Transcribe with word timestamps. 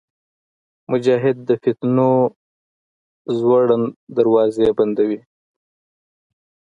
مجاهد 0.91 1.37
د 1.49 1.51
فتنو 1.63 2.11
زوړند 3.39 3.87
دروازې 4.17 4.67
بندوي. 4.77 5.19